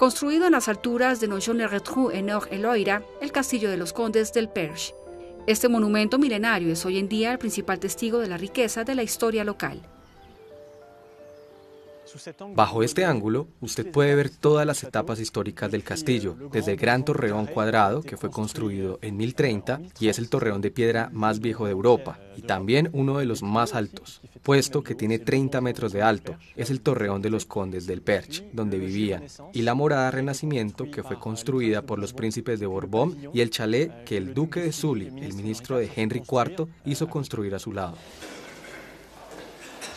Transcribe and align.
Construido 0.00 0.46
en 0.46 0.52
las 0.52 0.68
alturas 0.68 1.20
de 1.20 1.28
Nogent-le-Retrou 1.28 2.10
en 2.10 2.24
Nord-Eloira, 2.24 3.02
el 3.20 3.32
castillo 3.32 3.68
de 3.68 3.76
los 3.76 3.92
condes 3.92 4.32
del 4.32 4.48
Perche. 4.48 4.94
Este 5.46 5.68
monumento 5.68 6.18
milenario 6.18 6.72
es 6.72 6.86
hoy 6.86 6.96
en 6.96 7.06
día 7.06 7.32
el 7.32 7.38
principal 7.38 7.78
testigo 7.78 8.18
de 8.18 8.28
la 8.28 8.38
riqueza 8.38 8.82
de 8.82 8.94
la 8.94 9.02
historia 9.02 9.44
local. 9.44 9.82
Bajo 12.54 12.82
este 12.82 13.04
ángulo, 13.04 13.48
usted 13.60 13.90
puede 13.90 14.14
ver 14.14 14.30
todas 14.30 14.66
las 14.66 14.82
etapas 14.84 15.20
históricas 15.20 15.70
del 15.70 15.84
castillo, 15.84 16.36
desde 16.52 16.72
el 16.72 16.76
gran 16.78 17.04
torreón 17.04 17.46
cuadrado, 17.46 18.02
que 18.02 18.16
fue 18.16 18.30
construido 18.30 18.98
en 19.02 19.16
1030 19.16 19.80
y 19.98 20.08
es 20.08 20.18
el 20.18 20.28
torreón 20.28 20.60
de 20.60 20.70
piedra 20.70 21.10
más 21.12 21.40
viejo 21.40 21.66
de 21.66 21.72
Europa, 21.72 22.18
y 22.36 22.42
también 22.42 22.90
uno 22.92 23.18
de 23.18 23.26
los 23.26 23.42
más 23.42 23.74
altos, 23.74 24.20
puesto 24.42 24.82
que 24.82 24.94
tiene 24.94 25.18
30 25.18 25.60
metros 25.60 25.92
de 25.92 26.02
alto. 26.02 26.36
Es 26.56 26.70
el 26.70 26.80
torreón 26.80 27.22
de 27.22 27.30
los 27.30 27.46
condes 27.46 27.86
del 27.86 28.02
Perche, 28.02 28.48
donde 28.52 28.78
vivían, 28.78 29.24
y 29.52 29.62
la 29.62 29.74
morada 29.74 30.10
Renacimiento, 30.10 30.90
que 30.90 31.02
fue 31.02 31.18
construida 31.18 31.82
por 31.82 31.98
los 31.98 32.12
príncipes 32.12 32.60
de 32.60 32.66
Borbón, 32.66 33.16
y 33.32 33.40
el 33.40 33.50
chalet 33.50 34.04
que 34.04 34.16
el 34.16 34.34
duque 34.34 34.60
de 34.60 34.72
Sully, 34.72 35.06
el 35.06 35.34
ministro 35.34 35.78
de 35.78 35.90
Henry 35.94 36.20
IV, 36.20 36.66
hizo 36.84 37.08
construir 37.08 37.54
a 37.54 37.58
su 37.58 37.72
lado. 37.72 37.96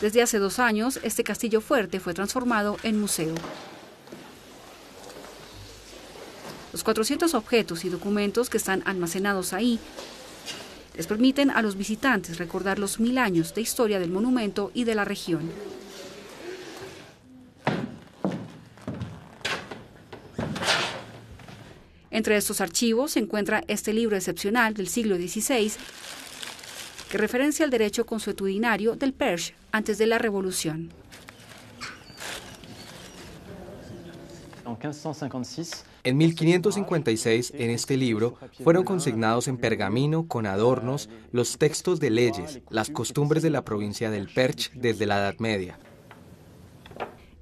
Desde 0.00 0.22
hace 0.22 0.38
dos 0.38 0.60
años, 0.60 1.00
este 1.02 1.24
castillo 1.24 1.60
fuerte 1.60 1.98
fue 1.98 2.14
transformado 2.14 2.76
en 2.84 3.00
museo. 3.00 3.34
Los 6.72 6.84
400 6.84 7.34
objetos 7.34 7.84
y 7.84 7.88
documentos 7.88 8.48
que 8.48 8.58
están 8.58 8.82
almacenados 8.84 9.52
ahí 9.52 9.80
les 10.94 11.08
permiten 11.08 11.50
a 11.50 11.62
los 11.62 11.76
visitantes 11.76 12.38
recordar 12.38 12.78
los 12.78 13.00
mil 13.00 13.18
años 13.18 13.54
de 13.54 13.60
historia 13.60 13.98
del 13.98 14.10
monumento 14.10 14.70
y 14.74 14.84
de 14.84 14.94
la 14.94 15.04
región. 15.04 15.50
Entre 22.10 22.36
estos 22.36 22.60
archivos 22.60 23.12
se 23.12 23.20
encuentra 23.20 23.64
este 23.66 23.92
libro 23.92 24.16
excepcional 24.16 24.74
del 24.74 24.88
siglo 24.88 25.16
XVI 25.16 25.72
que 27.10 27.18
referencia 27.18 27.64
al 27.64 27.70
derecho 27.70 28.06
consuetudinario 28.06 28.94
del 28.94 29.12
Perche 29.12 29.54
antes 29.72 29.98
de 29.98 30.06
la 30.06 30.18
Revolución. 30.18 30.90
En 36.04 36.16
1556, 36.16 37.52
en 37.54 37.70
este 37.70 37.96
libro, 37.96 38.36
fueron 38.62 38.84
consignados 38.84 39.48
en 39.48 39.56
pergamino 39.56 40.28
con 40.28 40.46
adornos 40.46 41.08
los 41.32 41.58
textos 41.58 42.00
de 42.00 42.10
leyes, 42.10 42.60
las 42.70 42.90
costumbres 42.90 43.42
de 43.42 43.50
la 43.50 43.64
provincia 43.64 44.10
del 44.10 44.28
Perche 44.28 44.70
desde 44.74 45.06
la 45.06 45.18
Edad 45.18 45.36
Media. 45.38 45.78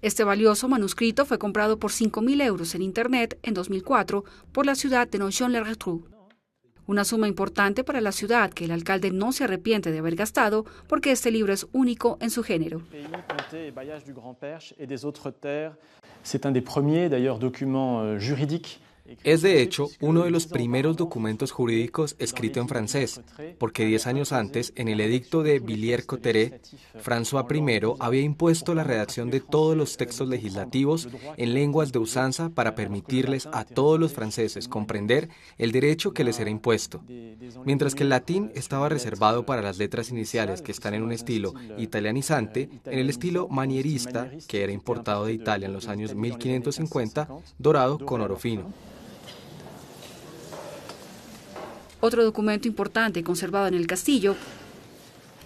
Este 0.03 0.25
valioso 0.25 0.69
manuscrito 0.69 1.27
fue 1.27 1.39
comprado 1.39 1.79
por 1.79 1.91
5.000 1.91 2.43
euros 2.43 2.75
en 2.75 2.83
Internet 2.83 3.39
en 3.43 3.55
2004 3.55 4.25
por 4.53 4.65
la 4.65 4.75
ciudad 4.75 5.09
de 5.09 5.19
Nogent-le-Retrou 5.19 6.16
una 6.87 7.05
suma 7.05 7.29
importante 7.29 7.85
para 7.85 8.01
la 8.01 8.13
ciudad 8.13 8.51
que 8.53 8.65
el 8.65 8.71
alcalde 8.71 9.11
no 9.11 9.33
se 9.33 9.45
arrepiente 9.45 9.91
de 9.91 9.99
haber 9.99 10.17
gastado 10.17 10.65
porque 10.89 11.13
este 11.13 11.31
libro 11.31 11.53
es 11.53 11.67
único 11.73 12.19
en 12.21 12.31
su 12.31 12.43
género. 12.43 12.83
C'est 16.23 16.45
un 16.45 16.51
des 16.51 16.61
premiers 16.61 17.09
d'ailleurs 17.09 17.39
documents 17.39 18.01
euh, 18.01 18.19
juridiques 18.19 18.81
es 19.25 19.43
de 19.43 19.63
hecho 19.63 19.89
uno 20.01 20.25
de 20.25 20.31
los 20.31 20.47
primeros 20.47 20.97
documentos 20.97 21.53
jurídicos 21.53 22.17
escrito 22.19 22.61
en 22.61 22.69
francés, 22.69 23.21
porque 23.59 23.85
diez 23.85 24.07
años 24.07 24.33
antes, 24.33 24.73
en 24.77 24.89
el 24.89 25.01
edicto 25.01 25.43
de 25.43 25.61
Villiers-Cotterêts, 25.61 26.75
François 27.03 27.47
I 27.51 27.97
había 27.99 28.23
impuesto 28.23 28.75
la 28.75 28.85
redacción 28.85 29.31
de 29.31 29.41
todos 29.41 29.77
los 29.77 29.97
textos 29.97 30.29
legislativos 30.29 31.09
en 31.37 31.55
lenguas 31.55 31.93
de 31.93 31.99
usanza 31.99 32.51
para 32.51 32.75
permitirles 32.75 33.49
a 33.53 33.65
todos 33.65 33.99
los 33.99 34.13
franceses 34.13 34.69
comprender 34.69 35.29
el 35.59 35.73
derecho 35.73 36.13
que 36.13 36.25
les 36.25 36.39
era 36.41 36.51
impuesto. 36.51 37.03
Mientras 37.65 37.95
que 37.95 38.03
el 38.03 38.11
latín 38.11 38.51
estaba 38.55 38.89
reservado 38.89 39.47
para 39.47 39.63
las 39.63 39.79
letras 39.79 40.11
iniciales 40.11 40.63
que 40.63 40.73
están 40.73 40.95
en 40.95 41.03
un 41.03 41.13
estilo 41.13 41.55
italianizante, 41.79 42.69
en 42.85 42.99
el 42.99 43.11
estilo 43.11 43.49
manierista, 43.49 44.31
que 44.47 44.63
era 44.63 44.73
importado 44.73 45.27
de 45.27 45.33
Italia 45.33 45.67
en 45.67 45.73
los 45.73 45.89
años 45.89 46.15
1550, 46.15 47.29
dorado 47.59 47.99
con 47.99 48.21
oro 48.21 48.37
fino. 48.37 48.73
Otro 52.01 52.25
documento 52.25 52.69
importante 52.69 53.23
conservado 53.23 53.67
en 53.67 53.75
el 53.75 53.87
castillo, 53.87 54.37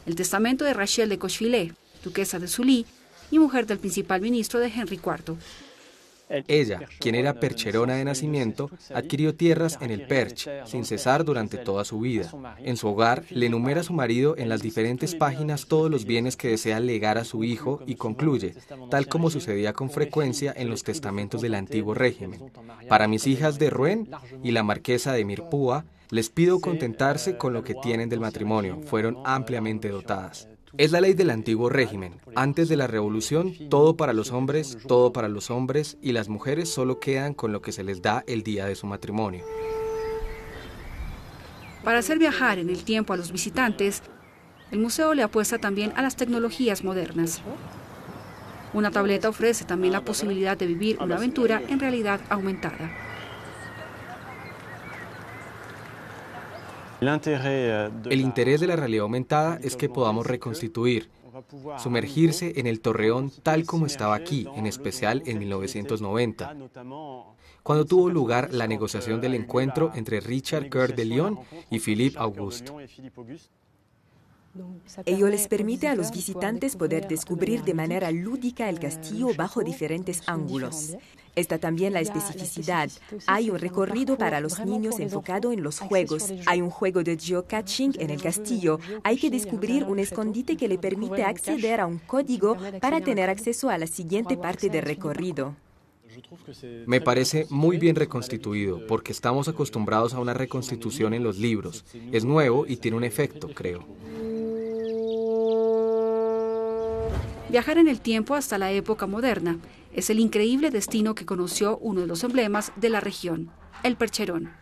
el 0.07 0.17
testamento 0.17 0.65
de 0.65 0.75
Rachel 0.75 1.09
de 1.09 1.19
Cochefilet, 1.19 1.75
duquesa 2.03 2.39
de 2.39 2.49
Sully 2.49 2.87
y 3.31 3.39
mujer 3.39 3.67
del 3.67 3.79
principal 3.79 4.21
ministro 4.21 4.59
de 4.59 4.67
Henry 4.67 4.97
IV. 4.97 5.37
Ella, 6.47 6.83
quien 7.01 7.17
era 7.17 7.35
percherona 7.35 7.95
de 7.95 8.05
nacimiento, 8.05 8.71
adquirió 8.95 9.35
tierras 9.35 9.79
en 9.81 9.91
el 9.91 10.07
Perche, 10.07 10.65
sin 10.65 10.85
cesar 10.85 11.25
durante 11.25 11.59
toda 11.59 11.85
su 11.85 11.99
vida. 11.99 12.31
En 12.59 12.77
su 12.77 12.89
hogar, 12.89 13.25
le 13.31 13.47
enumera 13.47 13.81
a 13.81 13.85
su 13.85 13.93
marido 13.93 14.37
en 14.39 14.49
las 14.49 14.63
diferentes 14.63 15.17
páginas 15.17 15.67
todos 15.67 15.91
los 15.91 16.05
bienes 16.05 16.37
que 16.37 16.49
desea 16.49 16.79
legar 16.79 17.19
a 17.19 17.25
su 17.25 17.43
hijo 17.43 17.83
y 17.85 17.97
concluye, 17.97 18.55
tal 18.91 19.09
como 19.09 19.29
sucedía 19.29 19.73
con 19.73 19.91
frecuencia 19.91 20.55
en 20.57 20.71
los 20.71 20.85
testamentos 20.85 21.43
del 21.43 21.57
antiguo 21.57 21.95
régimen. 21.95 22.53
Para 22.89 23.09
mis 23.09 23.27
hijas 23.27 23.59
de 23.59 23.71
Rouen 23.71 24.09
y 24.45 24.53
la 24.53 24.63
marquesa 24.63 25.13
de 25.13 25.25
Mirpúa, 25.25 25.85
les 26.11 26.29
pido 26.29 26.61
contentarse 26.61 27.37
con 27.37 27.53
lo 27.53 27.63
que 27.63 27.75
tienen 27.75 28.09
del 28.09 28.21
matrimonio. 28.21 28.81
Fueron 28.85 29.19
ampliamente 29.25 29.89
dotadas. 29.89 30.49
Es 30.77 30.93
la 30.93 31.01
ley 31.01 31.15
del 31.15 31.31
antiguo 31.31 31.69
régimen. 31.69 32.21
Antes 32.37 32.69
de 32.69 32.77
la 32.77 32.87
revolución, 32.87 33.53
todo 33.69 33.97
para 33.97 34.13
los 34.13 34.31
hombres, 34.31 34.79
todo 34.87 35.13
para 35.13 35.29
los 35.29 35.51
hombres, 35.51 35.99
y 36.01 36.13
las 36.13 36.29
mujeres 36.29 36.73
solo 36.73 37.01
quedan 37.01 37.35
con 37.35 37.53
lo 37.53 37.61
que 37.61 37.73
se 37.73 37.85
les 37.85 38.03
da 38.03 38.25
el 38.27 38.43
día 38.43 38.67
de 38.67 38.77
su 38.77 38.87
matrimonio. 38.87 39.45
Para 41.85 41.99
hacer 41.99 42.19
viajar 42.19 42.59
en 42.59 42.71
el 42.71 42.85
tiempo 42.85 43.13
a 43.13 43.17
los 43.17 43.33
visitantes, 43.33 44.03
el 44.71 44.79
museo 44.79 45.15
le 45.15 45.23
apuesta 45.23 45.59
también 45.59 45.93
a 45.97 46.03
las 46.03 46.15
tecnologías 46.17 46.85
modernas. 46.85 47.43
Una 48.73 48.93
tableta 48.93 49.29
ofrece 49.29 49.65
también 49.65 49.93
la 49.93 50.05
posibilidad 50.05 50.57
de 50.57 50.67
vivir 50.67 50.99
una 51.01 51.17
aventura 51.17 51.61
en 51.69 51.81
realidad 51.81 52.21
aumentada. 52.29 53.10
El 57.01 58.21
interés 58.21 58.61
de 58.61 58.67
la 58.67 58.77
realidad 58.77 59.03
aumentada 59.03 59.59
es 59.63 59.77
que 59.77 59.89
podamos 59.89 60.27
reconstituir, 60.27 61.11
sumergirse 61.79 62.55
en 62.57 62.67
el 62.67 62.81
torreón 62.81 63.33
tal 63.43 63.65
como 63.65 63.87
estaba 63.87 64.15
aquí, 64.15 64.47
en 64.55 64.67
especial 64.67 65.23
en 65.27 65.39
1990, 65.39 66.57
cuando 67.63 67.85
tuvo 67.85 68.11
lugar 68.11 68.53
la 68.53 68.67
negociación 68.67 69.21
del 69.21 69.35
encuentro 69.35 69.93
entre 69.95 70.21
Richard 70.21 70.69
Coeur 70.69 70.95
de 70.95 71.05
Lyon 71.05 71.39
y 71.71 71.79
Philippe 71.79 72.19
Auguste. 72.19 72.73
Ello 75.07 75.29
les 75.29 75.47
permite 75.47 75.87
a 75.87 75.95
los 75.95 76.11
visitantes 76.11 76.75
poder 76.75 77.07
descubrir 77.07 77.63
de 77.63 77.75
manera 77.75 78.11
lúdica 78.11 78.69
el 78.69 78.81
castillo 78.81 79.29
bajo 79.37 79.63
diferentes 79.63 80.23
ángulos. 80.27 80.97
Está 81.37 81.59
también 81.59 81.93
la 81.93 82.01
especificidad. 82.01 82.91
Hay 83.27 83.51
un 83.51 83.59
recorrido 83.59 84.17
para 84.17 84.41
los 84.41 84.59
niños 84.65 84.99
enfocado 84.99 85.53
en 85.53 85.63
los 85.63 85.79
juegos. 85.79 86.33
Hay 86.47 86.61
un 86.61 86.71
juego 86.71 87.03
de 87.03 87.17
geocaching 87.17 87.95
en 87.99 88.11
el 88.11 88.21
castillo. 88.21 88.79
Hay 89.05 89.17
que 89.17 89.31
descubrir 89.31 89.85
un 89.85 89.99
escondite 89.99 90.57
que 90.57 90.69
le 90.69 90.79
permite 90.79 91.23
acceder 91.23 91.81
a 91.81 91.87
un 91.87 91.99
código 91.99 92.57
para 92.81 93.01
tener 93.01 93.31
acceso 93.31 93.71
a 93.71 93.79
la 93.79 93.87
siguiente 93.87 94.37
parte 94.37 94.69
del 94.69 94.83
recorrido. 94.83 95.55
Me 96.87 97.01
parece 97.01 97.47
muy 97.51 97.79
bien 97.79 97.97
reconstituido, 97.97 98.87
porque 98.87 99.13
estamos 99.13 99.49
acostumbrados 99.49 100.15
a 100.15 100.21
una 100.21 100.35
reconstitución 100.35 101.15
en 101.15 101.23
los 101.23 101.39
libros. 101.39 101.85
Es 102.13 102.25
nuevo 102.25 102.67
y 102.67 102.77
tiene 102.77 102.97
un 102.97 103.05
efecto, 103.05 103.49
creo. 103.55 103.87
Viajar 107.51 107.79
en 107.79 107.89
el 107.89 108.01
tiempo 108.01 108.37
hasta 108.37 108.59
la 108.59 108.71
época 108.71 109.09
moderna 109.09 109.59
es 109.93 110.09
el 110.09 110.21
increíble 110.21 110.71
destino 110.71 111.17
que 111.17 111.27
conoció 111.27 111.79
uno 111.79 112.03
de 112.03 112.07
los 112.07 112.23
emblemas 112.23 112.71
de 112.77 112.91
la 112.91 113.01
región, 113.01 113.51
el 113.83 113.97
percherón. 113.97 114.53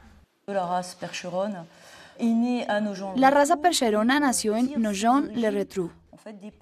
La 3.16 3.30
raza 3.30 3.60
percherona 3.60 4.20
nació 4.20 4.56
en 4.56 4.72
Nogent-le-Retrou 4.82 5.90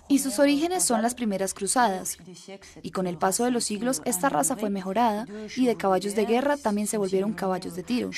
y 0.09 0.19
sus 0.19 0.39
orígenes 0.39 0.85
son 0.85 1.01
las 1.01 1.15
primeras 1.15 1.55
cruzadas. 1.55 2.19
Y 2.83 2.91
con 2.91 3.07
el 3.07 3.19
paso 3.19 3.45
de 3.45 3.53
los 3.53 3.65
siglos 3.65 4.03
esta 4.05 4.29
raza 4.29 4.57
fue 4.57 4.71
mejorada 4.71 5.27
y 5.57 5.67
de 5.67 5.77
caballos 5.77 6.17
de 6.17 6.27
guerra 6.27 6.57
también 6.57 6.89
se 6.89 6.99
volvieron 6.99 7.33
caballos 7.35 7.77
de 7.77 7.83
tiro. 7.85 8.11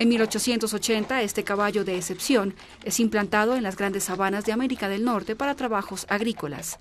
En 0.00 0.08
1880, 0.08 1.22
este 1.22 1.42
caballo 1.42 1.84
de 1.84 1.96
excepción 1.96 2.54
es 2.84 3.00
implantado 3.00 3.56
en 3.56 3.64
las 3.64 3.76
grandes 3.76 4.04
sabanas 4.04 4.44
de 4.44 4.52
América 4.52 4.88
del 4.88 5.04
Norte 5.04 5.34
para 5.34 5.56
trabajos 5.56 6.06
agrícolas. 6.08 6.78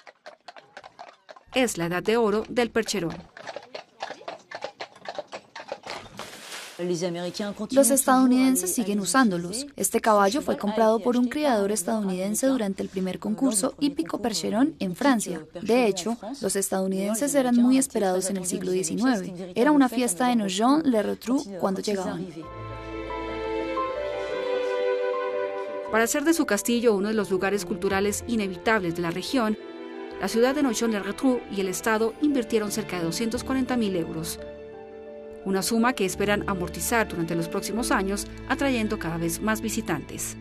Es 1.55 1.77
la 1.77 1.87
edad 1.87 2.03
de 2.03 2.17
oro 2.17 2.43
del 2.47 2.69
percherón. 2.69 3.15
Los 7.71 7.89
estadounidenses 7.89 8.75
siguen 8.75 8.99
usándolos. 8.99 9.65
Este 9.75 9.99
caballo 9.99 10.43
fue 10.43 10.57
comprado 10.57 10.99
por 10.99 11.17
un 11.17 11.27
criador 11.27 11.71
estadounidense 11.71 12.45
durante 12.45 12.83
el 12.83 12.89
primer 12.89 13.17
concurso 13.17 13.73
hípico 13.79 14.21
Percheron 14.21 14.75
en 14.77 14.95
Francia. 14.95 15.43
De 15.63 15.87
hecho, 15.87 16.17
los 16.39 16.55
estadounidenses 16.55 17.33
eran 17.33 17.55
muy 17.55 17.79
esperados 17.79 18.29
en 18.29 18.37
el 18.37 18.45
siglo 18.45 18.71
XIX. 18.71 19.31
Era 19.55 19.71
una 19.71 19.89
fiesta 19.89 20.27
de 20.27 20.35
Nogent-le-Rotrou 20.35 21.57
cuando 21.59 21.81
llegaban. 21.81 22.27
Para 25.91 26.03
hacer 26.03 26.23
de 26.25 26.33
su 26.33 26.45
castillo 26.45 26.93
uno 26.93 27.07
de 27.07 27.13
los 27.13 27.31
lugares 27.31 27.65
culturales 27.65 28.23
inevitables 28.27 28.95
de 28.95 29.01
la 29.01 29.11
región, 29.11 29.57
la 30.19 30.27
ciudad 30.27 30.53
de 30.53 30.63
Nogent-le-Rotrou 30.63 31.39
y 31.55 31.61
el 31.61 31.69
Estado 31.69 32.13
invirtieron 32.21 32.71
cerca 32.71 32.97
de 32.97 33.05
240 33.05 33.77
mil 33.77 33.95
euros, 33.95 34.39
una 35.45 35.61
suma 35.61 35.93
que 35.93 36.03
esperan 36.03 36.43
amortizar 36.47 37.07
durante 37.07 37.35
los 37.35 37.47
próximos 37.47 37.91
años, 37.91 38.27
atrayendo 38.49 38.99
cada 38.99 39.17
vez 39.17 39.41
más 39.41 39.61
visitantes. 39.61 40.35